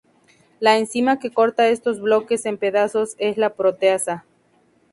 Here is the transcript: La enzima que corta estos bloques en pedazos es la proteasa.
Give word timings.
La 0.59 0.79
enzima 0.79 1.19
que 1.19 1.29
corta 1.29 1.67
estos 1.69 2.01
bloques 2.01 2.47
en 2.47 2.57
pedazos 2.57 3.13
es 3.19 3.37
la 3.37 3.53
proteasa. 3.53 4.25